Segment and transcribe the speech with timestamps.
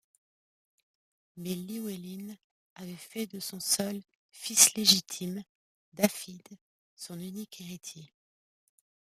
[1.37, 2.33] Mais Llywelyn
[2.73, 5.43] avait fait de son seul fils légitime,
[5.93, 6.41] Dafydd,
[6.95, 8.11] son unique héritier.